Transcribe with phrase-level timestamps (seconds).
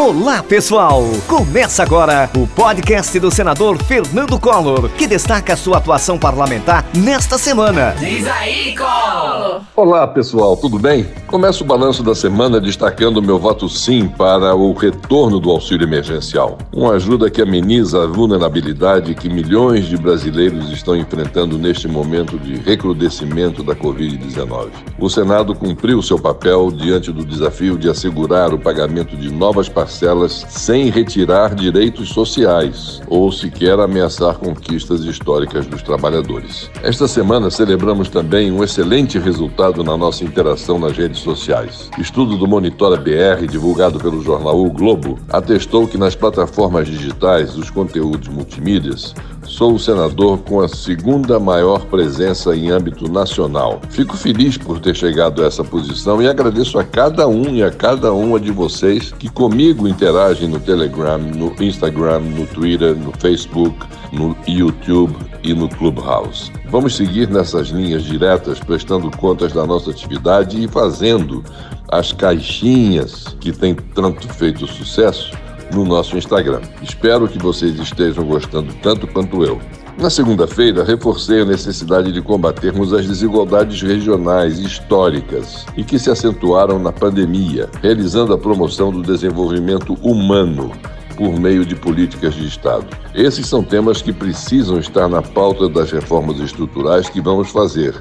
[0.00, 1.02] Olá, pessoal!
[1.26, 7.96] Começa agora o podcast do senador Fernando Collor, que destaca sua atuação parlamentar nesta semana.
[7.98, 9.62] Diz aí, Collor!
[9.74, 11.04] Olá, pessoal, tudo bem?
[11.26, 16.56] Começo o balanço da semana destacando meu voto sim para o retorno do auxílio emergencial.
[16.72, 22.54] Uma ajuda que ameniza a vulnerabilidade que milhões de brasileiros estão enfrentando neste momento de
[22.54, 24.68] recrudescimento da Covid-19.
[24.98, 29.87] O Senado cumpriu seu papel diante do desafio de assegurar o pagamento de novas parcelas
[29.88, 36.70] parcelas sem retirar direitos sociais ou sequer ameaçar conquistas históricas dos trabalhadores.
[36.82, 41.90] Esta semana celebramos também um excelente resultado na nossa interação nas redes sociais.
[41.98, 47.70] Estudo do Monitora BR, divulgado pelo jornal O Globo, atestou que nas plataformas digitais os
[47.70, 49.14] conteúdos multimídias
[49.48, 53.80] Sou o senador com a segunda maior presença em âmbito nacional.
[53.88, 57.70] Fico feliz por ter chegado a essa posição e agradeço a cada um e a
[57.70, 63.74] cada uma de vocês que comigo interagem no Telegram, no Instagram, no Twitter, no Facebook,
[64.12, 66.52] no YouTube e no Clubhouse.
[66.68, 71.42] Vamos seguir nessas linhas diretas, prestando contas da nossa atividade e fazendo
[71.90, 75.32] as caixinhas que têm tanto feito sucesso
[75.72, 76.60] no nosso Instagram.
[76.82, 79.60] Espero que vocês estejam gostando tanto quanto eu.
[79.98, 86.78] Na segunda-feira, reforcei a necessidade de combatermos as desigualdades regionais históricas e que se acentuaram
[86.78, 90.70] na pandemia, realizando a promoção do desenvolvimento humano
[91.16, 92.86] por meio de políticas de Estado.
[93.12, 97.92] Esses são temas que precisam estar na pauta das reformas estruturais que vamos fazer,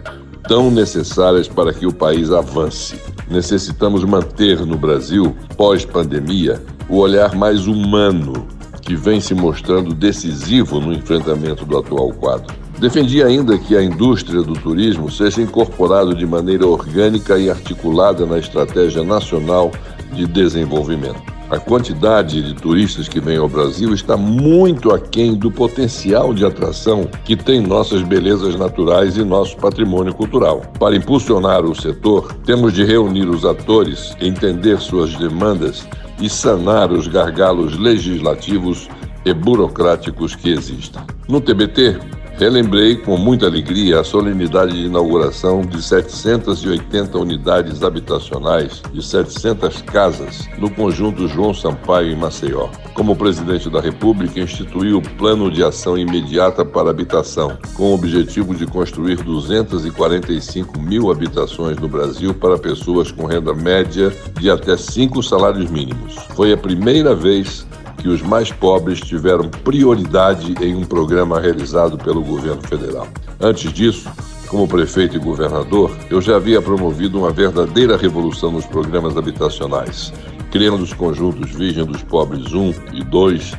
[0.47, 3.01] tão necessárias para que o país avance.
[3.27, 8.47] Necessitamos manter no Brasil, pós-pandemia, o olhar mais humano
[8.81, 12.55] que vem se mostrando decisivo no enfrentamento do atual quadro.
[12.79, 18.37] Defendi ainda que a indústria do turismo seja incorporada de maneira orgânica e articulada na
[18.37, 19.71] estratégia nacional
[20.13, 21.21] de desenvolvimento.
[21.49, 27.09] A quantidade de turistas que vêm ao Brasil está muito aquém do potencial de atração
[27.23, 30.61] que tem nossas belezas naturais e nosso patrimônio cultural.
[30.77, 35.87] Para impulsionar o setor, temos de reunir os atores, entender suas demandas
[36.19, 38.87] e sanar os gargalos legislativos
[39.25, 41.01] e burocráticos que existem.
[41.27, 41.99] No TBT,
[42.37, 50.47] Relembrei com muita alegria a solenidade de inauguração de 780 unidades habitacionais de 700 casas
[50.59, 52.69] no conjunto João Sampaio em Maceió.
[52.97, 58.55] Como presidente da República, instituiu o Plano de Ação Imediata para Habitação, com o objetivo
[58.55, 65.21] de construir 245 mil habitações no Brasil para pessoas com renda média de até cinco
[65.21, 66.15] salários mínimos.
[66.35, 67.67] Foi a primeira vez
[67.99, 73.07] que os mais pobres tiveram prioridade em um programa realizado pelo governo federal.
[73.39, 74.09] Antes disso,
[74.47, 80.11] como prefeito e governador, eu já havia promovido uma verdadeira revolução nos programas habitacionais,
[80.51, 83.53] criando os conjuntos Virgem dos Pobres 1 e 2,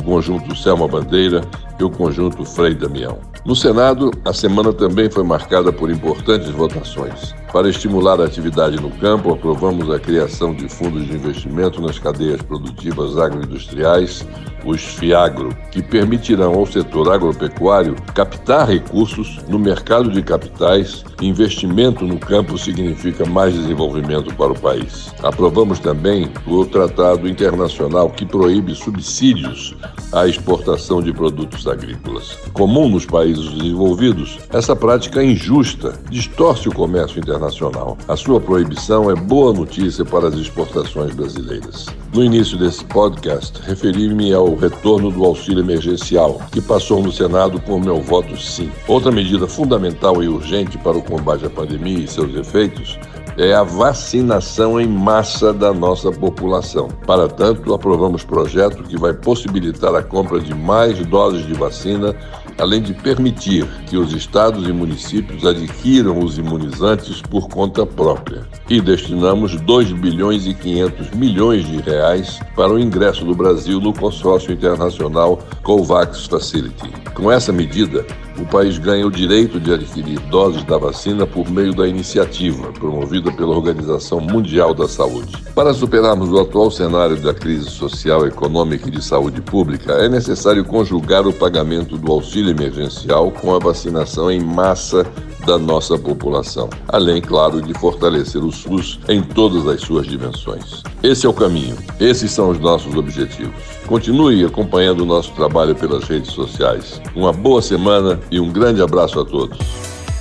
[0.00, 1.42] o conjunto Selma Bandeira
[1.78, 3.18] e o conjunto Frei Damião.
[3.44, 7.34] No Senado, a semana também foi marcada por importantes votações.
[7.52, 12.40] Para estimular a atividade no campo, aprovamos a criação de fundos de investimento nas cadeias
[12.40, 14.24] produtivas agroindustriais,
[14.64, 21.04] os FIAGRO, que permitirão ao setor agropecuário captar recursos no mercado de capitais.
[21.20, 25.12] Investimento no campo significa mais desenvolvimento para o país.
[25.22, 29.74] Aprovamos também o Tratado Internacional que proíbe subsídios
[30.12, 32.36] à exportação de produtos agrícolas.
[32.52, 37.96] Comum nos países desenvolvidos, essa prática é injusta distorce o comércio internacional.
[38.08, 41.86] A sua proibição é boa notícia para as exportações brasileiras.
[42.12, 47.80] No início desse podcast, referi-me ao retorno do auxílio emergencial, que passou no Senado por
[47.80, 48.70] meu voto sim.
[48.86, 52.98] Outra medida fundamental e urgente para o combate à pandemia e seus efeitos
[53.38, 56.88] é a vacinação em massa da nossa população.
[57.06, 62.14] Para tanto, aprovamos projeto que vai possibilitar a compra de mais doses de vacina
[62.62, 68.46] além de permitir que os estados e municípios adquiram os imunizantes por conta própria.
[68.70, 73.92] E destinamos 2 bilhões e 500 milhões de reais para o ingresso do Brasil no
[73.92, 76.88] consórcio internacional COVAX Facility.
[77.14, 78.06] Com essa medida,
[78.38, 83.30] o país ganha o direito de adquirir doses da vacina por meio da iniciativa promovida
[83.32, 85.32] pela Organização Mundial da Saúde.
[85.54, 90.64] Para superarmos o atual cenário da crise social, econômica e de saúde pública, é necessário
[90.64, 95.04] conjugar o pagamento do auxílio emergencial com a vacinação em massa
[95.44, 100.82] da nossa população, além, claro, de fortalecer o SUS em todas as suas dimensões.
[101.02, 103.54] Esse é o caminho, esses são os nossos objetivos.
[103.86, 107.00] Continue acompanhando o nosso trabalho pelas redes sociais.
[107.14, 109.58] Uma boa semana e um grande abraço a todos.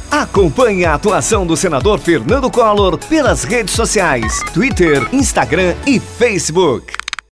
[0.09, 6.93] Acompanhe a atuação do senador Fernando Collor pelas redes sociais, Twitter, Instagram e Facebook.